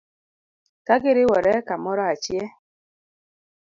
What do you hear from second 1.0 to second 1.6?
giriwore